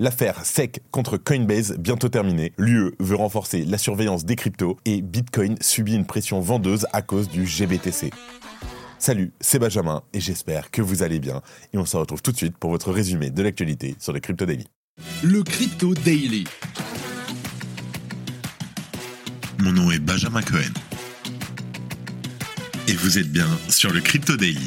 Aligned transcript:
L'affaire 0.00 0.46
SEC 0.46 0.80
contre 0.90 1.18
Coinbase 1.18 1.76
bientôt 1.78 2.08
terminée. 2.08 2.54
L'UE 2.56 2.92
veut 3.00 3.16
renforcer 3.16 3.66
la 3.66 3.76
surveillance 3.76 4.24
des 4.24 4.34
cryptos 4.34 4.78
et 4.86 5.02
Bitcoin 5.02 5.56
subit 5.60 5.94
une 5.94 6.06
pression 6.06 6.40
vendeuse 6.40 6.86
à 6.94 7.02
cause 7.02 7.28
du 7.28 7.46
GBTC. 7.46 8.10
Salut, 8.98 9.34
c'est 9.42 9.58
Benjamin 9.58 10.02
et 10.14 10.20
j'espère 10.20 10.70
que 10.70 10.80
vous 10.80 11.02
allez 11.02 11.18
bien. 11.18 11.42
Et 11.74 11.76
on 11.76 11.84
se 11.84 11.98
retrouve 11.98 12.22
tout 12.22 12.32
de 12.32 12.36
suite 12.38 12.56
pour 12.56 12.70
votre 12.70 12.92
résumé 12.92 13.28
de 13.28 13.42
l'actualité 13.42 13.94
sur 13.98 14.14
le 14.14 14.20
Crypto 14.20 14.46
Daily. 14.46 14.64
Le 15.22 15.42
Crypto 15.42 15.92
Daily. 15.92 16.44
Mon 19.58 19.72
nom 19.72 19.90
est 19.90 19.98
Benjamin 19.98 20.40
Cohen. 20.40 20.72
Et 22.88 22.94
vous 22.94 23.18
êtes 23.18 23.30
bien 23.30 23.48
sur 23.68 23.92
le 23.92 24.00
Crypto 24.00 24.38
Daily. 24.38 24.66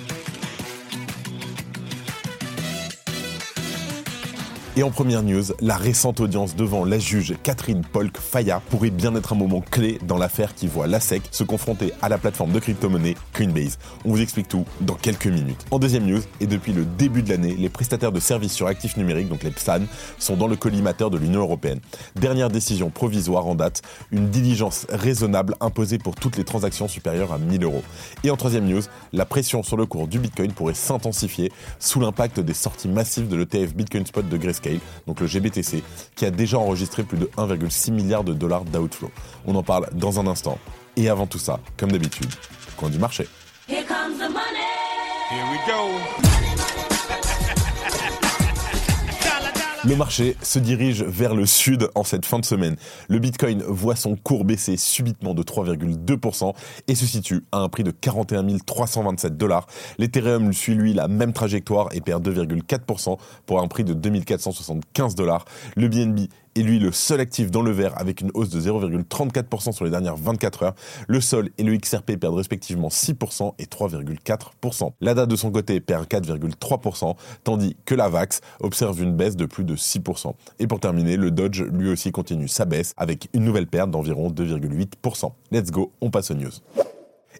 Et 4.77 4.83
en 4.83 4.89
première 4.89 5.21
news, 5.21 5.43
la 5.59 5.75
récente 5.75 6.21
audience 6.21 6.55
devant 6.55 6.85
la 6.85 6.97
juge 6.97 7.35
Catherine 7.43 7.81
Polk 7.81 8.17
Faya 8.17 8.61
pourrait 8.69 8.89
bien 8.89 9.13
être 9.15 9.33
un 9.33 9.35
moment 9.35 9.59
clé 9.59 9.99
dans 10.07 10.17
l'affaire 10.17 10.55
qui 10.55 10.67
voit 10.67 10.87
la 10.87 11.01
SEC 11.01 11.23
se 11.29 11.43
confronter 11.43 11.91
à 12.01 12.07
la 12.07 12.17
plateforme 12.17 12.53
de 12.53 12.59
crypto-monnaie 12.59 13.15
Coinbase. 13.33 13.79
On 14.05 14.11
vous 14.11 14.21
explique 14.21 14.47
tout 14.47 14.63
dans 14.79 14.93
quelques 14.93 15.27
minutes. 15.27 15.65
En 15.71 15.79
deuxième 15.79 16.05
news, 16.05 16.21
et 16.39 16.47
depuis 16.47 16.71
le 16.71 16.85
début 16.85 17.21
de 17.21 17.29
l'année, 17.31 17.53
les 17.59 17.67
prestataires 17.67 18.13
de 18.13 18.21
services 18.21 18.53
sur 18.53 18.67
actifs 18.67 18.95
numériques, 18.95 19.27
donc 19.27 19.43
les 19.43 19.51
PSAN, 19.51 19.81
sont 20.17 20.37
dans 20.37 20.47
le 20.47 20.55
collimateur 20.55 21.09
de 21.09 21.17
l'Union 21.17 21.41
européenne. 21.41 21.81
Dernière 22.15 22.49
décision 22.49 22.91
provisoire 22.91 23.47
en 23.47 23.55
date, 23.55 23.81
une 24.11 24.29
diligence 24.29 24.87
raisonnable 24.89 25.55
imposée 25.59 25.97
pour 25.97 26.15
toutes 26.15 26.37
les 26.37 26.45
transactions 26.45 26.87
supérieures 26.87 27.33
à 27.33 27.39
1000 27.39 27.65
euros. 27.65 27.83
Et 28.23 28.31
en 28.31 28.37
troisième 28.37 28.67
news, 28.67 28.83
la 29.11 29.25
pression 29.25 29.63
sur 29.63 29.75
le 29.75 29.85
cours 29.85 30.07
du 30.07 30.17
Bitcoin 30.17 30.53
pourrait 30.53 30.75
s'intensifier 30.75 31.51
sous 31.77 31.99
l'impact 31.99 32.39
des 32.39 32.53
sorties 32.53 32.87
massives 32.87 33.27
de 33.27 33.35
l'ETF 33.35 33.75
Bitcoin 33.75 34.05
Spot 34.05 34.27
de 34.29 34.37
Grayscale 34.37 34.60
donc 35.07 35.19
le 35.19 35.27
GBTC, 35.27 35.83
qui 36.15 36.25
a 36.25 36.31
déjà 36.31 36.57
enregistré 36.57 37.03
plus 37.03 37.17
de 37.17 37.25
1,6 37.37 37.91
milliard 37.91 38.23
de 38.23 38.33
dollars 38.33 38.63
d'outflow. 38.65 39.11
On 39.45 39.55
en 39.55 39.63
parle 39.63 39.87
dans 39.93 40.19
un 40.19 40.27
instant. 40.27 40.57
Et 40.97 41.09
avant 41.09 41.27
tout 41.27 41.39
ça, 41.39 41.59
comme 41.77 41.91
d'habitude, 41.91 42.29
coin 42.77 42.89
du 42.89 42.99
marché. 42.99 43.27
Here 43.67 43.85
comes 43.85 44.17
the 44.17 44.29
money. 44.29 44.67
Here 45.29 45.45
we 45.49 45.57
go. 45.65 46.50
Le 49.83 49.95
marché 49.95 50.37
se 50.43 50.59
dirige 50.59 51.01
vers 51.01 51.33
le 51.33 51.47
sud 51.47 51.89
en 51.95 52.03
cette 52.03 52.27
fin 52.27 52.37
de 52.37 52.45
semaine. 52.45 52.75
Le 53.09 53.17
Bitcoin 53.17 53.63
voit 53.63 53.95
son 53.95 54.15
cours 54.15 54.45
baisser 54.45 54.77
subitement 54.77 55.33
de 55.33 55.41
3,2% 55.41 56.53
et 56.87 56.93
se 56.93 57.07
situe 57.07 57.45
à 57.51 57.57
un 57.57 57.67
prix 57.67 57.83
de 57.83 57.89
41 57.89 58.59
327 58.63 59.37
dollars. 59.37 59.65
L'Ethereum 59.97 60.53
suit 60.53 60.75
lui 60.75 60.93
la 60.93 61.07
même 61.07 61.33
trajectoire 61.33 61.89
et 61.93 62.01
perd 62.01 62.27
2,4% 62.27 63.17
pour 63.47 63.59
un 63.59 63.67
prix 63.67 63.83
de 63.83 63.95
2475 63.95 65.15
dollars. 65.15 65.45
Le 65.75 65.87
BNB 65.87 66.27
est 66.55 66.61
lui 66.61 66.79
le 66.79 66.91
seul 66.91 67.19
actif 67.19 67.51
dans 67.51 67.61
le 67.61 67.71
vert 67.71 67.93
avec 67.97 68.21
une 68.21 68.31
hausse 68.33 68.49
de 68.49 68.59
0,34% 68.59 69.71
sur 69.71 69.85
les 69.85 69.91
dernières 69.91 70.15
24 70.15 70.63
heures. 70.63 70.75
Le 71.07 71.21
Sol 71.21 71.49
et 71.57 71.63
le 71.63 71.75
XRP 71.75 72.17
perdent 72.17 72.35
respectivement 72.35 72.89
6% 72.89 73.53
et 73.59 73.65
3,4%. 73.65 74.91
L'ADA 75.01 75.25
de 75.25 75.35
son 75.35 75.51
côté 75.51 75.79
perd 75.79 76.07
4,3%, 76.07 77.15
tandis 77.43 77.75
que 77.85 77.95
la 77.95 78.09
VAX 78.09 78.41
observe 78.59 79.01
une 79.01 79.15
baisse 79.15 79.35
de 79.35 79.45
plus 79.45 79.63
de 79.63 79.75
6%. 79.75 80.33
Et 80.59 80.67
pour 80.67 80.79
terminer, 80.79 81.17
le 81.17 81.31
Dodge 81.31 81.61
lui 81.61 81.89
aussi 81.89 82.11
continue 82.11 82.47
sa 82.47 82.65
baisse 82.65 82.93
avec 82.97 83.29
une 83.33 83.43
nouvelle 83.43 83.67
perte 83.67 83.91
d'environ 83.91 84.29
2,8%. 84.29 85.31
Let's 85.51 85.71
go, 85.71 85.91
on 86.01 86.09
passe 86.09 86.31
aux 86.31 86.35
news. 86.35 86.51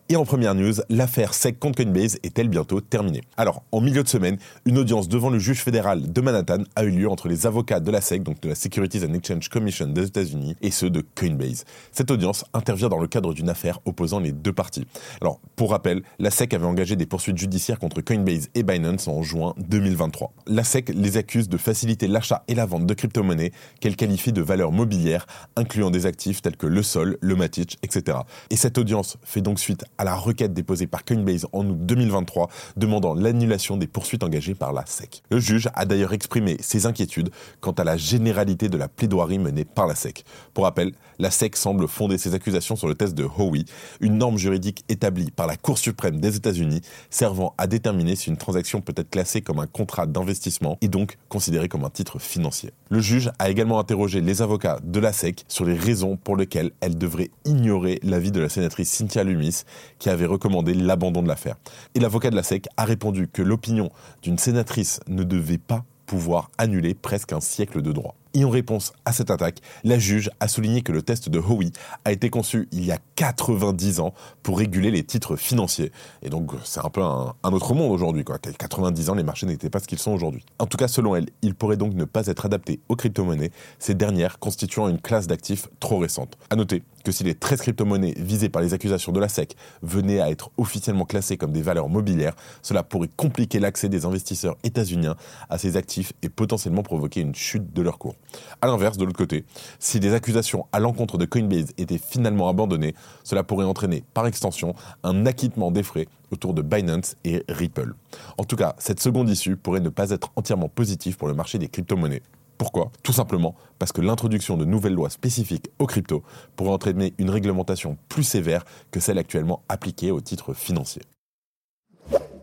Et 0.10 0.18
en 0.18 0.26
première 0.26 0.56
news, 0.56 0.74
l'affaire 0.90 1.34
SEC 1.34 1.58
contre 1.58 1.82
Coinbase 1.82 2.20
est-elle 2.24 2.50
bientôt 2.50 2.82
terminée? 2.82 3.22
Alors, 3.38 3.64
en 3.72 3.80
milieu 3.80 4.04
de 4.04 4.10
semaine, 4.10 4.38
une 4.66 4.78
audience 4.78 5.08
devant 5.08 5.30
le 5.30 5.40
juge 5.40 5.62
fédéral 5.62 6.12
de 6.12 6.22
Manhattan 6.22 6.64
a 6.76 6.84
eu 6.84 6.92
lieu 6.92 7.10
entre 7.10 7.30
les 7.30 7.46
avocats 7.48 7.80
de 7.80 7.92
la 7.92 8.02
SEC, 8.02 8.22
donc 8.22 8.42
de 8.42 8.50
la 8.50 8.56
Securities 8.56 9.06
and 9.06 9.14
Exchange 9.14 9.48
Commission 9.48 9.88
des 9.88 10.08
États-Unis, 10.08 10.58
et 10.62 10.70
ceux 10.70 10.90
de 10.90 11.02
Coinbase. 11.16 11.64
Cette 11.94 12.12
audience 12.12 12.44
intervient 12.54 12.90
dans 12.90 13.00
le 13.00 13.08
cadre 13.08 13.34
d'une 13.34 13.48
affaire 13.48 13.80
opposant 13.86 14.20
les 14.20 14.34
deux 14.34 14.52
parties. 14.52 14.86
Alors, 15.22 15.40
pour 15.56 15.72
rappel, 15.72 16.04
la 16.20 16.30
SEC 16.30 16.54
avait 16.54 16.66
engagé 16.66 16.98
des 16.98 17.06
poursuites 17.06 17.38
judiciaires 17.38 17.80
contre 17.80 18.02
Coinbase 18.02 18.50
et 18.54 18.64
Binance 18.64 19.08
en 19.08 19.24
juin 19.24 19.54
2023. 19.60 20.34
La 20.48 20.66
SEC 20.66 20.90
les 20.94 21.16
accuse 21.16 21.48
de 21.48 21.58
faciliter 21.58 22.08
l'achat 22.08 22.44
et 22.50 22.56
la 22.56 22.66
vente 22.66 22.86
de 22.86 22.94
crypto-monnaies 22.94 23.54
qu'elle 23.80 23.96
qualifie 23.96 24.34
de 24.34 24.42
valeurs 24.42 24.74
mobilières, 24.74 25.26
incluant 25.56 25.90
des 25.90 26.06
actifs 26.06 26.42
tels 26.42 26.58
que 26.58 26.68
le 26.68 26.84
sol, 26.84 27.18
le 27.22 27.36
Matic, 27.36 27.78
etc. 27.82 28.18
Et 28.50 28.58
cette 28.58 28.78
audience 28.78 29.18
fait 29.24 29.42
donc 29.42 29.60
suite 29.60 29.81
à 29.98 30.04
la 30.04 30.16
requête 30.16 30.54
déposée 30.54 30.88
par 30.88 31.04
Coinbase 31.06 31.48
en 31.54 31.68
août 31.68 31.78
2023 31.80 32.50
demandant 32.78 33.14
l'annulation 33.14 33.78
des 33.78 33.88
poursuites 33.88 34.24
engagées 34.24 34.56
par 34.56 34.74
la 34.74 34.86
SEC. 34.86 35.24
Le 35.32 35.40
juge 35.40 35.70
a 35.74 35.86
d'ailleurs 35.86 36.14
exprimé 36.14 36.58
ses 36.60 36.86
inquiétudes 36.86 37.32
quant 37.60 37.72
à 37.72 37.84
la 37.84 37.98
généralité 37.98 38.70
de 38.70 38.78
la 38.78 38.88
plaidoirie 38.88 39.40
menée 39.40 39.66
par 39.66 39.88
la 39.88 39.96
SEC. 39.96 40.24
Pour 40.54 40.66
rappel, 40.66 40.94
la 41.20 41.32
SEC 41.32 41.56
semble 41.56 41.88
fonder 41.88 42.18
ses 42.18 42.34
accusations 42.34 42.76
sur 42.76 42.88
le 42.88 42.96
test 42.96 43.14
de 43.14 43.24
Howey, 43.24 43.66
une 44.00 44.18
norme 44.18 44.38
juridique 44.38 44.84
établie 44.90 45.32
par 45.32 45.48
la 45.48 45.58
Cour 45.58 45.78
suprême 45.78 46.20
des 46.20 46.36
États-Unis 46.36 46.82
servant 47.10 47.54
à 47.58 47.68
déterminer 47.68 48.16
si 48.16 48.30
une 48.30 48.38
transaction 48.38 48.82
peut 48.82 48.94
être 48.96 49.10
classée 49.10 49.42
comme 49.42 49.60
un 49.60 49.68
contrat 49.68 50.06
d'investissement 50.06 50.78
et 50.82 50.88
donc 50.88 51.18
considérée 51.30 51.68
comme 51.68 51.86
un 51.86 51.90
titre 51.90 52.20
financier. 52.20 52.72
Le 52.90 53.00
juge 53.00 53.32
a 53.40 53.50
également 53.50 53.80
interrogé 53.80 54.22
les 54.22 54.42
avocats 54.42 54.80
de 54.84 55.00
la 55.00 55.14
SEC 55.14 55.44
sur 55.48 55.66
les 55.66 55.76
raisons 55.76 56.18
pour 56.18 56.36
lesquelles 56.36 56.72
elle 56.82 56.98
devrait 56.98 57.32
ignorer 57.46 58.00
l'avis 58.04 58.32
de 58.32 58.40
la 58.40 58.50
sénatrice 58.50 58.90
Cynthia 58.90 59.24
Lumis 59.24 59.64
qui 60.00 60.10
avait 60.10 60.26
recommandé 60.26 60.74
l'abandon 60.74 61.22
de 61.22 61.28
l'affaire. 61.28 61.56
Et 61.96 62.00
l'avocat 62.00 62.30
de 62.30 62.36
la 62.36 62.44
SEC 62.44 62.68
a 62.78 62.86
répondu 62.86 63.28
que 63.28 63.42
l'opinion 63.42 63.90
d'une 64.22 64.38
sénatrice 64.38 65.00
ne 65.08 65.24
devait 65.24 65.58
pas 65.58 65.84
pouvoir 66.06 66.52
annuler 66.58 66.94
presque 66.94 67.34
un 67.34 67.40
siècle 67.42 67.82
de 67.82 67.92
droit. 67.92 68.16
Et 68.34 68.46
en 68.46 68.50
réponse 68.50 68.94
à 69.06 69.12
cette 69.12 69.30
attaque, 69.30 69.60
la 69.84 70.00
juge 70.00 70.30
a 70.40 70.48
souligné 70.48 70.82
que 70.82 70.92
le 70.92 71.02
test 71.02 71.30
de 71.30 71.40
Howey 71.40 71.72
a 72.06 72.12
été 72.12 72.30
conçu 72.30 72.70
il 72.72 72.86
y 72.86 72.92
a 72.92 72.98
90 73.16 74.00
ans 74.00 74.14
pour 74.42 74.58
réguler 74.58 74.90
les 74.90 75.04
titres 75.04 75.36
financiers. 75.36 75.92
Et 76.22 76.30
donc, 76.30 76.52
c'est 76.64 76.80
un 76.80 76.90
peu 76.90 77.02
un, 77.02 77.34
autre 77.44 77.74
monde 77.74 77.92
aujourd'hui. 77.92 78.24
Quoi. 78.24 78.38
90 78.40 79.10
ans, 79.10 79.16
les 79.16 79.24
marchés 79.24 79.46
n'étaient 79.46 79.70
pas 79.70 79.80
ce 79.80 79.88
qu'ils 79.88 80.00
sont 80.00 80.12
aujourd'hui. 80.12 80.46
En 80.60 80.66
tout 80.66 80.78
cas, 80.78 80.88
selon 80.88 81.16
elle, 81.16 81.28
il 81.42 81.56
pourrait 81.56 81.78
donc 81.78 81.94
ne 81.94 82.06
pas 82.06 82.28
être 82.28 82.46
adapté 82.46 82.80
aux 82.88 82.96
crypto-monnaies, 82.96 83.52
ces 83.80 83.96
dernières 83.96 84.40
constituant 84.40 84.88
une 84.88 85.02
classe 85.02 85.28
d'actifs 85.28 85.68
trop 85.80 85.98
récente. 85.98 86.38
À 86.50 86.56
noter 86.56 86.84
que 87.04 87.12
si 87.12 87.24
les 87.24 87.36
13 87.36 87.62
crypto-monnaies 87.62 88.14
visées 88.18 88.50
par 88.50 88.62
les 88.62 88.74
accusations 88.74 89.12
de 89.12 89.20
la 89.20 89.28
SEC 89.28 89.56
venaient 89.82 90.22
à 90.22 90.30
être 90.30 90.52
officiellement 90.58 91.06
classées 91.06 91.38
comme 91.38 91.52
des 91.52 91.62
valeurs 91.62 91.90
mobilières, 91.90 92.36
cela 92.62 92.84
pourrait 92.84 93.10
compliquer 93.16 93.60
l'accès 93.60 93.90
des 93.90 94.06
investisseurs 94.06 94.56
états-uniens 94.64 95.16
à 95.50 95.58
ces 95.58 95.78
actifs 95.78 96.14
et 96.22 96.30
potentiellement 96.30 96.84
provoquer 96.84 97.22
une 97.22 97.36
chute 97.36 97.74
de 97.74 97.82
leur 97.82 97.98
cours. 97.98 98.16
A 98.62 98.68
l'inverse, 98.68 98.98
de 98.98 99.06
l'autre 99.06 99.18
côté, 99.18 99.46
si 99.80 100.00
des 100.00 100.14
accusations 100.14 100.68
à 100.72 100.80
l'encontre 100.80 101.18
de 101.18 101.26
Coinbase 101.26 101.74
étaient 101.78 101.98
finalement 101.98 102.50
abandonnées, 102.50 102.96
cela 103.24 103.44
pourrait 103.44 103.66
entraîner, 103.66 104.04
par 104.14 104.28
extension, 104.28 104.76
un 105.04 105.26
acquittement 105.26 105.72
des 105.72 105.84
frais 105.84 106.08
autour 106.32 106.54
de 106.54 106.62
Binance 106.62 107.16
et 107.24 107.44
Ripple. 107.50 107.94
En 108.38 108.44
tout 108.44 108.56
cas, 108.56 108.76
cette 108.78 109.00
seconde 109.00 109.30
issue 109.30 109.58
pourrait 109.58 109.80
ne 109.80 109.90
pas 109.90 110.12
être 110.12 110.32
entièrement 110.36 110.70
positive 110.70 111.18
pour 111.18 111.28
le 111.28 111.34
marché 111.34 111.58
des 111.58 111.68
crypto-monnaies. 111.68 112.22
Pourquoi? 112.58 112.92
Tout 113.02 113.14
simplement 113.14 113.56
parce 113.80 113.92
que 113.92 114.02
l'introduction 114.02 114.56
de 114.56 114.66
nouvelles 114.66 114.94
lois 114.94 115.10
spécifiques 115.10 115.72
aux 115.80 115.88
cryptos 115.88 116.22
pourrait 116.56 116.70
entraîner 116.70 117.16
une 117.18 117.32
réglementation 117.32 117.98
plus 118.08 118.24
sévère 118.24 118.66
que 118.92 119.00
celle 119.00 119.18
actuellement 119.18 119.64
appliquée 119.68 120.12
aux 120.12 120.22
titres 120.22 120.54
financiers. 120.54 121.02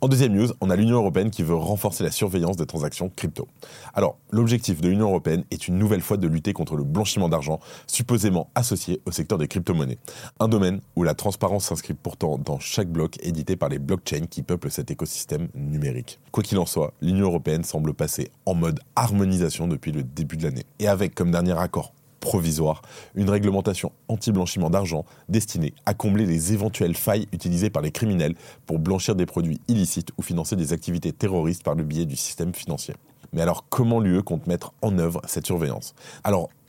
En 0.00 0.08
deuxième 0.08 0.32
news, 0.32 0.48
on 0.60 0.70
a 0.70 0.76
l'Union 0.76 0.96
européenne 0.96 1.30
qui 1.30 1.42
veut 1.42 1.54
renforcer 1.54 2.04
la 2.04 2.10
surveillance 2.10 2.56
des 2.56 2.66
transactions 2.66 3.10
crypto. 3.14 3.46
Alors, 3.94 4.16
l'objectif 4.30 4.80
de 4.80 4.88
l'Union 4.88 5.06
européenne 5.06 5.44
est 5.50 5.68
une 5.68 5.78
nouvelle 5.78 6.00
fois 6.00 6.16
de 6.16 6.26
lutter 6.26 6.52
contre 6.52 6.76
le 6.76 6.84
blanchiment 6.84 7.28
d'argent, 7.28 7.60
supposément 7.86 8.50
associé 8.54 9.00
au 9.06 9.12
secteur 9.12 9.38
des 9.38 9.48
crypto-monnaies. 9.48 9.98
Un 10.40 10.48
domaine 10.48 10.80
où 10.96 11.04
la 11.04 11.14
transparence 11.14 11.66
s'inscrit 11.66 11.94
pourtant 11.94 12.38
dans 12.38 12.58
chaque 12.58 12.88
bloc 12.88 13.16
édité 13.22 13.56
par 13.56 13.68
les 13.68 13.78
blockchains 13.78 14.26
qui 14.28 14.42
peuplent 14.42 14.70
cet 14.70 14.90
écosystème 14.90 15.48
numérique. 15.54 16.18
Quoi 16.32 16.42
qu'il 16.42 16.58
en 16.58 16.66
soit, 16.66 16.92
l'Union 17.00 17.26
européenne 17.26 17.64
semble 17.64 17.94
passer 17.94 18.30
en 18.46 18.54
mode 18.54 18.80
harmonisation 18.96 19.68
depuis 19.68 19.92
le 19.92 20.02
début 20.02 20.36
de 20.36 20.44
l'année. 20.44 20.64
Et 20.80 20.88
avec 20.88 21.14
comme 21.14 21.30
dernier 21.30 21.58
accord 21.58 21.92
provisoire, 22.24 22.80
une 23.14 23.28
réglementation 23.28 23.92
anti-blanchiment 24.08 24.70
d'argent 24.70 25.04
destinée 25.28 25.74
à 25.84 25.92
combler 25.92 26.24
les 26.24 26.54
éventuelles 26.54 26.96
failles 26.96 27.28
utilisées 27.32 27.68
par 27.68 27.82
les 27.82 27.92
criminels 27.92 28.34
pour 28.64 28.78
blanchir 28.78 29.14
des 29.14 29.26
produits 29.26 29.60
illicites 29.68 30.08
ou 30.16 30.22
financer 30.22 30.56
des 30.56 30.72
activités 30.72 31.12
terroristes 31.12 31.62
par 31.62 31.74
le 31.74 31.84
biais 31.84 32.06
du 32.06 32.16
système 32.16 32.54
financier. 32.54 32.94
Mais 33.34 33.42
alors 33.42 33.66
comment 33.68 34.00
l'UE 34.00 34.22
compte 34.22 34.46
mettre 34.46 34.72
en 34.80 34.98
œuvre 34.98 35.20
cette 35.26 35.44
surveillance? 35.44 35.94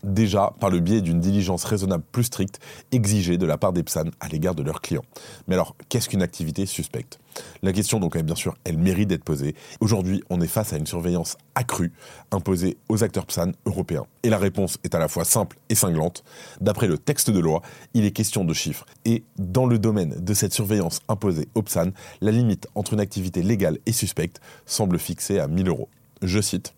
Déjà 0.06 0.54
par 0.60 0.70
le 0.70 0.80
biais 0.80 1.02
d'une 1.02 1.20
diligence 1.20 1.64
raisonnable 1.64 2.04
plus 2.12 2.26
stricte 2.26 2.60
exigée 2.92 3.38
de 3.38 3.46
la 3.46 3.58
part 3.58 3.74
des 3.74 3.84
PSAN 3.84 4.06
à 4.20 4.28
l'égard 4.28 4.56
de 4.56 4.64
leurs 4.64 4.82
clients. 4.82 5.06
Mais 5.48 5.56
alors 5.56 5.76
qu'est-ce 5.90 6.10
qu'une 6.10 6.22
activité 6.22 6.66
suspecte? 6.66 7.20
La 7.64 7.74
question 7.74 8.00
donc 8.00 8.18
bien 8.18 8.36
sûr 8.36 8.56
elle 8.64 8.78
mérite 8.78 9.10
d'être 9.10 9.24
posée. 9.24 9.56
Aujourd'hui 9.80 10.24
on 10.30 10.40
est 10.42 10.48
face 10.48 10.72
à 10.74 10.78
une 10.78 10.88
surveillance 10.88 11.38
accrue 11.56 11.92
imposée 12.32 12.78
aux 12.88 13.04
acteurs 13.04 13.26
PSAN 13.26 13.52
européens. 13.66 14.06
Et 14.24 14.30
la 14.30 14.38
réponse 14.38 14.78
est 14.84 14.96
à 14.96 15.00
la 15.00 15.08
fois 15.08 15.26
simple 15.26 15.58
et 15.70 15.76
cinglante. 15.76 16.24
D'après 16.62 16.88
le 16.88 16.98
texte 16.98 17.30
de 17.30 17.40
loi, 17.40 17.62
il 17.94 18.06
est 18.06 18.12
question 18.12 18.46
de 18.46 18.54
chiffres. 18.54 18.86
Et 19.06 19.24
dans 19.38 19.66
le 19.66 19.80
domaine 19.80 20.16
de 20.20 20.34
cette 20.34 20.54
surveillance 20.54 21.00
imposée 21.10 21.48
aux 21.56 21.62
PSAN, 21.62 21.92
la 22.22 22.32
limite 22.32 22.68
entre 22.76 22.94
une 22.94 23.00
activité 23.00 23.42
légale 23.42 23.80
et 23.86 23.92
suspecte 23.92 24.40
semble 24.66 25.00
fixée 25.00 25.40
à 25.40 25.48
1000 25.48 25.68
euros. 25.68 25.90
Je 26.22 26.40
cite. 26.42 26.74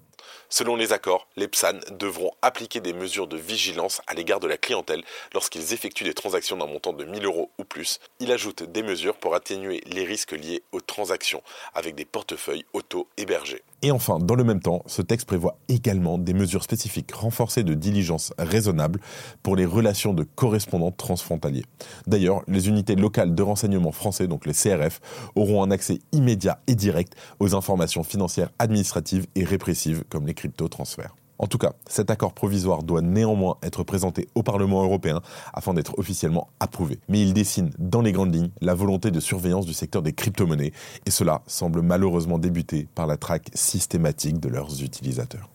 Selon 0.50 0.78
les 0.78 0.94
accords, 0.94 1.28
les 1.36 1.50
PSAN 1.50 1.80
devront 1.92 2.32
appliquer 2.42 2.80
des 2.80 2.94
mesures 2.94 3.28
de 3.28 3.36
vigilance 3.36 4.02
à 4.08 4.14
l'égard 4.14 4.40
de 4.40 4.48
la 4.48 4.58
clientèle 4.58 5.04
lorsqu'ils 5.34 5.74
effectuent 5.74 6.06
des 6.06 6.14
transactions 6.14 6.56
d'un 6.56 6.68
montant 6.68 6.94
de 6.94 7.04
1000 7.04 7.26
euros 7.26 7.52
ou 7.58 7.66
plus. 7.66 8.00
Il 8.22 8.32
ajoute 8.32 8.64
des 8.64 8.82
mesures 8.82 9.18
pour 9.18 9.36
atténuer 9.36 9.84
les 9.88 10.06
risques 10.06 10.32
liés 10.32 10.64
aux 10.72 10.80
transactions 10.80 11.44
avec 11.74 11.96
des 11.96 12.06
portefeuilles 12.06 12.66
auto-hébergés. 12.72 13.62
Et 13.84 13.92
enfin, 13.92 14.18
dans 14.18 14.34
le 14.34 14.44
même 14.44 14.60
temps, 14.60 14.82
ce 14.88 15.04
texte 15.04 15.28
prévoit 15.28 15.60
également 15.70 16.18
des 16.18 16.34
mesures 16.34 16.64
spécifiques 16.64 17.12
renforcées 17.12 17.64
de 17.64 17.76
diligence 17.76 18.34
raisonnable 18.40 19.00
pour 19.44 19.56
les 19.56 19.66
relations 19.66 20.14
de 20.14 20.24
correspondants 20.24 20.92
transfrontaliers. 20.92 21.66
D'ailleurs, 22.08 22.42
les 22.48 22.70
unités 22.70 22.96
locales 22.96 23.36
de 23.36 23.44
renseignement 23.44 23.92
français, 23.92 24.28
donc 24.28 24.48
les 24.48 24.54
CRF, 24.54 25.00
auront 25.36 25.62
un 25.64 25.70
accès 25.70 26.00
immédiat 26.12 26.60
et 26.66 26.74
direct 26.74 27.16
aux 27.40 27.54
informations 27.54 28.04
financières 28.04 28.50
administratives 28.58 29.28
et 29.36 29.44
répressives 29.44 30.04
comme 30.10 30.26
les 30.26 30.34
crypto-transferts. 30.34 31.16
En 31.40 31.48
tout 31.48 31.58
cas, 31.58 31.74
cet 31.88 32.10
accord 32.10 32.34
provisoire 32.34 32.84
doit 32.84 33.02
néanmoins 33.02 33.58
être 33.62 33.84
présenté 33.84 34.28
au 34.36 34.44
Parlement 34.44 34.84
européen 34.84 35.22
afin 35.54 35.74
d'être 35.74 35.98
officiellement 36.00 36.50
approuvé. 36.60 37.00
Mais 37.10 37.22
il 37.22 37.34
dessine 37.34 37.72
dans 37.78 38.02
les 38.02 38.12
grandes 38.12 38.34
lignes 38.34 38.50
la 38.62 38.74
volonté 38.74 39.12
de 39.12 39.20
surveillance 39.20 39.66
du 39.66 39.74
secteur 39.74 40.02
des 40.02 40.14
crypto-monnaies 40.14 40.74
et 41.06 41.12
cela 41.12 41.42
semble 41.48 41.82
malheureusement 41.82 42.40
débuter 42.40 42.88
par 42.96 43.08
la 43.08 43.18
traque 43.18 43.50
systématique 43.54 44.40
de 44.40 44.50
leurs 44.50 44.82
utilisateurs. 44.82 45.50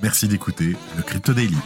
Merci 0.00 0.28
d'écouter 0.28 0.76
le 0.96 1.02
Crypto 1.02 1.32
Daily. 1.32 1.56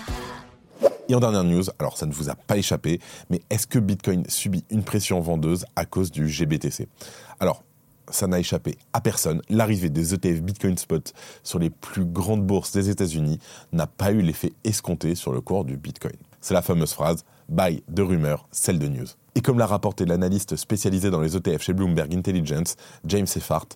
Et 1.09 1.15
en 1.15 1.21
dernière 1.21 1.45
news, 1.45 1.65
alors 1.79 1.97
ça 1.97 2.05
ne 2.05 2.13
vous 2.13 2.29
a 2.29 2.35
pas 2.35 2.59
échappé, 2.59 3.01
mais 3.31 3.41
est-ce 3.49 3.67
que 3.67 3.79
Bitcoin 3.79 4.25
subit 4.29 4.65
une 4.71 4.85
pression 4.85 5.21
vendeuse 5.21 5.65
à 5.75 5.87
cause 5.87 6.11
du 6.11 6.29
GBTC 6.29 6.87
Alors, 7.41 7.65
ça 8.11 8.27
n'a 8.27 8.39
échappé 8.39 8.77
à 8.93 9.01
personne. 9.01 9.43
L'arrivée 9.49 9.91
des 9.91 10.15
ETF 10.15 10.43
Bitcoin 10.43 10.77
Spot 10.79 11.13
sur 11.43 11.59
les 11.59 11.71
plus 11.71 12.05
grandes 12.05 12.47
bourses 12.47 12.73
des 12.73 12.91
États-Unis 12.91 13.39
n'a 13.73 13.87
pas 13.87 14.13
eu 14.13 14.23
l'effet 14.23 14.53
escompté 14.65 15.15
sur 15.15 15.33
le 15.33 15.41
cours 15.41 15.65
du 15.65 15.77
Bitcoin. 15.77 16.17
C'est 16.41 16.55
la 16.55 16.63
fameuse 16.63 16.93
phrase 16.93 17.25
buy 17.49 17.83
de 17.89 18.03
rumeur, 18.03 18.47
celle 18.51 18.79
de 18.79 18.89
news. 18.89 19.07
Et 19.35 19.41
comme 19.41 19.59
l'a 19.59 19.67
rapporté 19.67 20.05
l'analyste 20.05 20.57
spécialisé 20.57 21.11
dans 21.11 21.21
les 21.21 21.37
ETF 21.37 21.63
chez 21.63 21.73
Bloomberg 21.73 22.15
Intelligence, 22.15 22.77
James 23.05 23.27
Effart, 23.37 23.67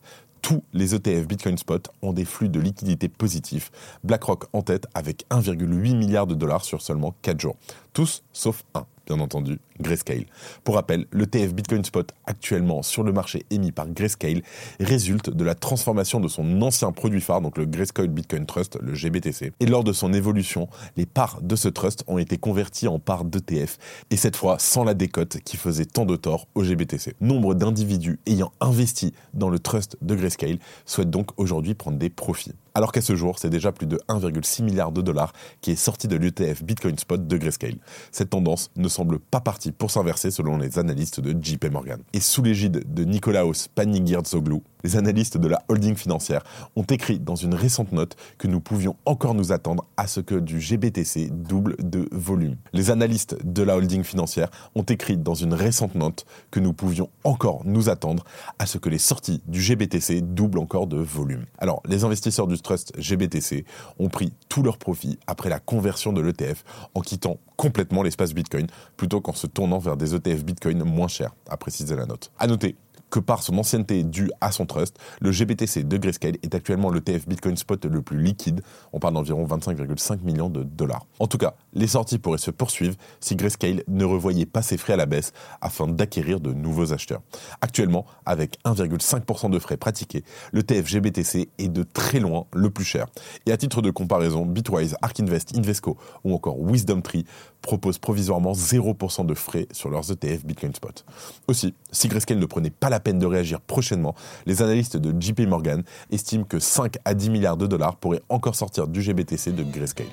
tous 0.43 0.64
les 0.73 0.94
ETF 0.94 1.26
Bitcoin 1.29 1.56
Spot 1.56 1.88
ont 2.02 2.12
des 2.12 2.25
flux 2.25 2.49
de 2.49 2.58
liquidités 2.58 3.08
positifs, 3.08 3.70
BlackRock 4.02 4.46
en 4.52 4.62
tête 4.62 4.87
avec 4.93 5.25
1,8 5.31 5.96
milliard 5.96 6.26
de 6.26 6.34
dollars 6.34 6.64
sur 6.64 6.82
seulement 6.82 7.14
4 7.23 7.40
jours. 7.40 7.56
Tous 7.93 8.25
sauf 8.32 8.64
un 8.75 8.84
bien 9.06 9.20
entendu, 9.20 9.58
Grayscale. 9.81 10.26
Pour 10.64 10.76
rappel, 10.76 11.06
le 11.10 11.26
TF 11.26 11.54
Bitcoin 11.54 11.84
Spot 11.84 12.12
actuellement 12.26 12.82
sur 12.82 13.02
le 13.02 13.12
marché 13.12 13.44
émis 13.50 13.72
par 13.72 13.88
Grayscale 13.88 14.43
résulte 14.81 15.31
de 15.31 15.44
la 15.44 15.54
transformation 15.54 16.20
de 16.20 16.28
son 16.28 16.62
ancien 16.62 16.93
produit 16.93 17.20
phare, 17.20 17.40
donc 17.40 17.58
le 17.58 17.66
Grayscale 17.66 18.08
Bitcoin 18.08 18.46
Trust, 18.46 18.78
le 18.81 18.94
GBTC. 18.94 19.52
Et 19.60 19.66
lors 19.66 19.84
de 19.84 19.93
son 19.93 20.12
évolution, 20.12 20.69
les 20.96 21.06
parts 21.06 21.40
de 21.43 21.56
ce 21.56 21.69
trust 21.69 22.04
ont 22.06 22.19
été 22.19 22.38
converties 22.38 22.88
en 22.88 22.99
parts 22.99 23.25
d'ETF, 23.25 23.78
et 24.10 24.16
cette 24.16 24.37
fois 24.37 24.58
sans 24.58 24.84
la 24.84 24.94
décote 24.94 25.38
qui 25.44 25.56
faisait 25.56 25.87
tant 25.87 26.06
de 26.06 26.16
tort 26.16 26.46
au 26.55 26.62
GBTC. 26.62 27.14
Nombre 27.20 27.55
d'individus 27.55 28.20
ayant 28.26 28.52
investi 28.60 29.12
dans 29.34 29.48
le 29.48 29.58
trust 29.58 29.96
de 30.02 30.14
Grayscale 30.14 30.58
souhaitent 30.87 31.10
donc 31.10 31.31
aujourd'hui 31.38 31.75
prendre 31.75 31.98
des 31.98 32.10
profits. 32.10 32.52
Alors 32.74 32.90
qu'à 32.90 33.02
ce 33.02 33.14
jour, 33.16 33.38
c'est 33.38 33.50
déjà 33.50 33.70
plus 33.70 33.86
de 33.86 33.98
1,6 34.08 34.62
milliard 34.62 34.92
de 34.92 35.02
dollars 35.02 35.32
qui 35.60 35.72
est 35.72 35.76
sorti 35.76 36.08
de 36.08 36.16
l'ETF 36.16 36.62
Bitcoin 36.62 36.96
Spot 36.96 37.26
de 37.26 37.36
Grayscale. 37.36 37.76
Cette 38.12 38.30
tendance 38.30 38.70
ne 38.76 38.88
semble 38.88 39.19
pas 39.19 39.40
partie 39.40 39.72
pour 39.72 39.90
s'inverser 39.90 40.30
selon 40.30 40.56
les 40.56 40.78
analystes 40.78 41.20
de 41.20 41.36
JP 41.38 41.66
Morgan. 41.70 42.00
Et 42.14 42.20
sous 42.20 42.42
l'égide 42.42 42.94
de 42.94 43.04
Nicolaos 43.04 43.69
Panigirtzoglou, 43.74 44.62
les 44.84 44.96
analystes 44.96 45.36
de 45.36 45.48
la 45.48 45.62
holding 45.69 45.94
financière 45.94 46.42
ont 46.74 46.82
écrit 46.82 47.20
dans 47.20 47.36
une 47.36 47.54
récente 47.54 47.92
note 47.92 48.16
que 48.38 48.48
nous 48.48 48.60
pouvions 48.60 48.96
encore 49.04 49.34
nous 49.34 49.52
attendre 49.52 49.84
à 49.96 50.06
ce 50.06 50.20
que 50.20 50.34
du 50.34 50.60
GBTC 50.60 51.28
double 51.30 51.76
de 51.78 52.08
volume. 52.10 52.56
Les 52.72 52.90
analystes 52.90 53.36
de 53.44 53.62
la 53.62 53.76
holding 53.76 54.02
financière 54.02 54.48
ont 54.74 54.82
écrit 54.82 55.16
dans 55.16 55.34
une 55.34 55.54
récente 55.54 55.94
note 55.94 56.24
que 56.50 56.58
nous 56.58 56.72
pouvions 56.72 57.10
encore 57.22 57.62
nous 57.64 57.90
attendre 57.90 58.24
à 58.58 58.66
ce 58.66 58.78
que 58.78 58.88
les 58.88 58.98
sorties 58.98 59.42
du 59.46 59.60
GBTC 59.60 60.22
doublent 60.22 60.58
encore 60.58 60.86
de 60.86 60.96
volume. 60.96 61.44
Alors, 61.58 61.82
les 61.86 62.04
investisseurs 62.04 62.46
du 62.46 62.56
trust 62.62 62.92
GBTC 62.98 63.64
ont 63.98 64.08
pris 64.08 64.32
tous 64.48 64.62
leurs 64.62 64.78
profits 64.78 65.18
après 65.26 65.48
la 65.48 65.60
conversion 65.60 66.12
de 66.12 66.20
l'ETF 66.20 66.64
en 66.94 67.00
quittant 67.00 67.38
complètement 67.56 68.02
l'espace 68.02 68.32
Bitcoin 68.32 68.66
plutôt 68.96 69.20
qu'en 69.20 69.32
se 69.32 69.46
tournant 69.46 69.78
vers 69.78 69.96
des 69.96 70.14
ETF 70.14 70.44
Bitcoin 70.44 70.82
moins 70.84 71.08
chers, 71.08 71.34
a 71.48 71.56
précisé 71.56 71.96
la 71.96 72.06
note. 72.06 72.32
À 72.38 72.46
noter 72.46 72.76
que 73.12 73.20
par 73.20 73.42
son 73.42 73.58
ancienneté 73.58 74.02
due 74.02 74.30
à 74.40 74.50
son 74.50 74.64
trust, 74.64 74.98
le 75.20 75.30
GBTC 75.30 75.84
de 75.84 75.96
Grayscale 75.98 76.38
est 76.42 76.54
actuellement 76.54 76.88
le 76.88 77.02
TF 77.02 77.28
Bitcoin 77.28 77.56
Spot 77.56 77.84
le 77.84 78.00
plus 78.00 78.20
liquide. 78.20 78.62
On 78.92 78.98
parle 78.98 79.14
d'environ 79.14 79.46
25,5 79.46 80.22
millions 80.22 80.48
de 80.48 80.62
dollars. 80.62 81.06
En 81.18 81.26
tout 81.26 81.36
cas, 81.36 81.54
les 81.72 81.86
sorties 81.86 82.19
pourraient 82.19 82.38
se 82.38 82.50
poursuivre 82.50 82.96
si 83.20 83.36
Grayscale 83.36 83.82
ne 83.88 84.05
revoyait 84.05 84.46
pas 84.46 84.62
ses 84.62 84.76
frais 84.76 84.94
à 84.94 84.96
la 84.96 85.06
baisse 85.06 85.32
afin 85.60 85.86
d'acquérir 85.86 86.41
de 86.41 86.52
nouveaux 86.52 86.93
acheteurs. 86.93 87.22
Actuellement, 87.60 88.06
avec 88.26 88.58
1,5% 88.64 89.50
de 89.50 89.58
frais 89.58 89.76
pratiqués, 89.76 90.24
le 90.52 90.62
TF 90.62 90.86
GBTC 90.86 91.48
est 91.58 91.69
de 91.69 91.82
très 91.82 92.20
loin 92.20 92.46
le 92.52 92.70
plus 92.70 92.84
cher. 92.84 93.06
Et 93.46 93.52
à 93.52 93.56
titre 93.56 93.82
de 93.82 93.91
comparaison, 93.91 94.44
Bitwise, 94.46 94.96
Ark 95.02 95.19
Invest, 95.20 95.56
Invesco 95.56 95.96
ou 96.24 96.34
encore 96.34 96.56
Wisdom 96.58 97.00
Tree 97.00 97.24
proposent 97.60 97.98
provisoirement 97.98 98.52
0% 98.52 99.26
de 99.26 99.34
frais 99.34 99.67
sur 99.72 99.88
leurs 99.88 100.10
ETF 100.10 100.44
Bitcoin 100.44 100.74
Spot. 100.74 101.05
Aussi, 101.48 101.74
si 101.91 102.08
Grayscale 102.08 102.38
ne 102.38 102.46
prenait 102.46 102.70
pas 102.70 102.91
la 102.91 103.00
peine 103.00 103.19
de 103.19 103.26
réagir 103.26 103.60
prochainement, 103.60 104.14
les 104.46 104.62
analystes 104.62 104.96
de 104.96 105.19
JP 105.19 105.41
Morgan 105.48 105.82
estiment 106.10 106.44
que 106.44 106.58
5 106.58 106.96
à 107.05 107.14
10 107.14 107.31
milliards 107.31 107.56
de 107.56 107.67
dollars 107.67 107.96
pourraient 107.96 108.22
encore 108.29 108.56
sortir 108.56 108.88
du 108.88 109.00
GBTC 109.00 109.52
de 109.52 109.62
Grayscale. 109.62 110.06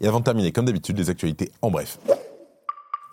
Et 0.00 0.08
avant 0.08 0.20
de 0.20 0.24
terminer, 0.24 0.52
comme 0.52 0.66
d'habitude, 0.66 0.98
les 0.98 1.10
actualités 1.10 1.50
en 1.62 1.70
bref. 1.70 1.98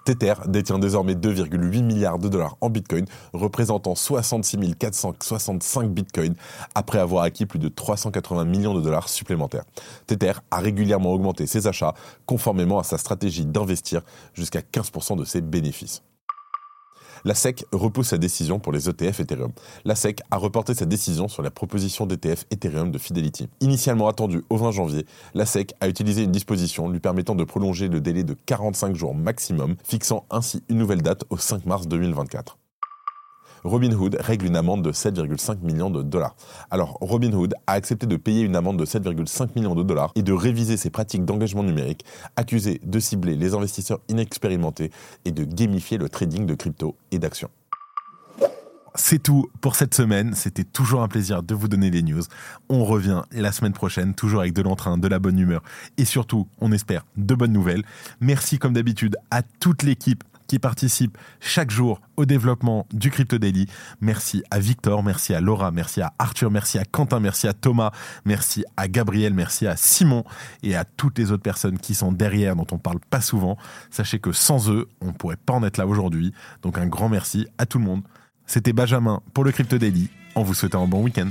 Tether 0.05 0.33
détient 0.47 0.79
désormais 0.79 1.15
2,8 1.15 1.81
milliards 1.81 2.19
de 2.19 2.27
dollars 2.27 2.57
en 2.59 2.69
Bitcoin, 2.69 3.05
représentant 3.31 3.95
66 3.95 4.75
465 4.77 5.89
Bitcoins 5.89 6.35
après 6.75 6.99
avoir 6.99 7.23
acquis 7.23 7.45
plus 7.45 7.59
de 7.59 7.69
380 7.69 8.43
millions 8.45 8.73
de 8.73 8.81
dollars 8.81 9.07
supplémentaires. 9.07 9.63
Tether 10.07 10.33
a 10.51 10.59
régulièrement 10.59 11.13
augmenté 11.13 11.47
ses 11.47 11.67
achats 11.67 11.93
conformément 12.25 12.79
à 12.79 12.83
sa 12.83 12.97
stratégie 12.97 13.45
d'investir 13.45 14.01
jusqu'à 14.33 14.59
15% 14.59 15.17
de 15.17 15.23
ses 15.23 15.41
bénéfices. 15.41 16.03
La 17.25 17.35
SEC 17.35 17.65
repousse 17.71 18.09
sa 18.09 18.17
décision 18.17 18.59
pour 18.59 18.73
les 18.73 18.89
ETF 18.89 19.21
Ethereum. 19.21 19.51
La 19.85 19.95
SEC 19.95 20.21
a 20.29 20.37
reporté 20.37 20.73
sa 20.73 20.85
décision 20.85 21.27
sur 21.27 21.41
la 21.41 21.51
proposition 21.51 22.05
d'ETF 22.05 22.45
Ethereum 22.51 22.91
de 22.91 22.97
Fidelity. 22.97 23.47
Initialement 23.61 24.09
attendue 24.09 24.43
au 24.49 24.57
20 24.57 24.71
janvier, 24.71 25.05
la 25.33 25.45
SEC 25.45 25.73
a 25.79 25.87
utilisé 25.87 26.23
une 26.23 26.31
disposition 26.31 26.89
lui 26.89 26.99
permettant 26.99 27.35
de 27.35 27.43
prolonger 27.43 27.87
le 27.87 28.01
délai 28.01 28.23
de 28.23 28.35
45 28.45 28.95
jours 28.95 29.15
maximum, 29.15 29.75
fixant 29.85 30.25
ainsi 30.29 30.63
une 30.67 30.77
nouvelle 30.77 31.01
date 31.01 31.23
au 31.29 31.37
5 31.37 31.65
mars 31.65 31.87
2024. 31.87 32.57
Robinhood 33.63 34.17
règle 34.19 34.45
une 34.47 34.55
amende 34.55 34.83
de 34.83 34.91
7,5 34.91 35.59
millions 35.61 35.89
de 35.89 36.03
dollars. 36.03 36.35
Alors, 36.69 36.97
Robinhood 36.99 37.53
a 37.67 37.73
accepté 37.73 38.05
de 38.05 38.17
payer 38.17 38.41
une 38.41 38.55
amende 38.55 38.77
de 38.77 38.85
7,5 38.85 39.49
millions 39.55 39.75
de 39.75 39.83
dollars 39.83 40.11
et 40.15 40.21
de 40.21 40.33
réviser 40.33 40.77
ses 40.77 40.89
pratiques 40.89 41.25
d'engagement 41.25 41.63
numérique, 41.63 42.05
accusé 42.35 42.81
de 42.83 42.99
cibler 42.99 43.35
les 43.35 43.53
investisseurs 43.53 43.99
inexpérimentés 44.09 44.91
et 45.25 45.31
de 45.31 45.45
gamifier 45.45 45.97
le 45.97 46.09
trading 46.09 46.45
de 46.45 46.55
crypto 46.55 46.95
et 47.11 47.19
d'actions. 47.19 47.49
c'est 48.95 49.23
tout 49.23 49.49
pour 49.59 49.75
cette 49.75 49.95
semaine. 49.95 50.35
C'était 50.35 50.63
toujours 50.63 51.01
un 51.01 51.07
plaisir 51.07 51.41
de 51.41 51.55
vous 51.55 51.67
donner 51.67 51.89
les 51.89 52.03
news. 52.03 52.21
On 52.69 52.85
revient 52.85 53.23
la 53.31 53.51
semaine 53.51 53.73
prochaine, 53.73 54.13
toujours 54.13 54.41
avec 54.41 54.53
de 54.53 54.61
l'entrain, 54.61 54.99
de 54.99 55.07
la 55.07 55.17
bonne 55.17 55.39
humeur 55.39 55.63
et 55.97 56.05
surtout, 56.05 56.47
on 56.61 56.71
espère, 56.71 57.03
de 57.17 57.33
bonnes 57.33 57.53
nouvelles. 57.53 57.83
Merci 58.21 58.59
comme 58.59 58.73
d'habitude 58.73 59.17
à 59.31 59.41
toute 59.41 59.81
l'équipe 59.81 60.23
qui 60.53 60.59
participe 60.59 61.17
chaque 61.39 61.71
jour 61.71 61.99
au 62.15 62.25
développement 62.25 62.85
du 62.93 63.09
Crypto 63.09 63.39
Daily. 63.39 63.65
Merci 64.01 64.43
à 64.51 64.59
Victor, 64.59 65.01
merci 65.01 65.33
à 65.33 65.41
Laura, 65.41 65.71
merci 65.71 65.99
à 65.99 66.13
Arthur, 66.19 66.51
merci 66.51 66.77
à 66.77 66.85
Quentin, 66.85 67.19
merci 67.19 67.47
à 67.47 67.53
Thomas, 67.53 67.89
merci 68.23 68.63
à 68.77 68.87
Gabriel, 68.87 69.33
merci 69.33 69.65
à 69.65 69.75
Simon 69.75 70.23
et 70.61 70.75
à 70.75 70.85
toutes 70.85 71.17
les 71.17 71.31
autres 71.31 71.41
personnes 71.41 71.79
qui 71.79 71.95
sont 71.95 72.11
derrière, 72.11 72.55
dont 72.55 72.67
on 72.71 72.77
parle 72.77 72.99
pas 72.99 73.19
souvent. 73.19 73.57
Sachez 73.89 74.19
que 74.19 74.31
sans 74.31 74.69
eux, 74.69 74.87
on 75.01 75.07
ne 75.07 75.11
pourrait 75.13 75.37
pas 75.43 75.53
en 75.55 75.63
être 75.63 75.77
là 75.77 75.87
aujourd'hui. 75.87 76.33
Donc 76.61 76.77
un 76.77 76.85
grand 76.85 77.09
merci 77.09 77.47
à 77.57 77.65
tout 77.65 77.79
le 77.79 77.85
monde. 77.85 78.03
C'était 78.45 78.73
Benjamin 78.73 79.23
pour 79.33 79.43
le 79.43 79.51
Crypto 79.51 79.79
Daily, 79.79 80.07
en 80.35 80.43
vous 80.43 80.53
souhaitant 80.53 80.83
un 80.83 80.87
bon 80.87 81.01
week-end. 81.01 81.29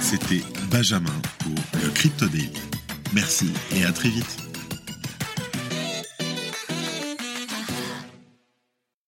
C'était 0.00 0.42
Benjamin 0.70 1.12
pour 1.40 1.52
le 1.82 1.90
Crypto 1.90 2.26
Daily. 2.26 2.54
Merci 3.12 3.52
et 3.76 3.84
à 3.84 3.92
très 3.92 4.08
vite. 4.08 4.39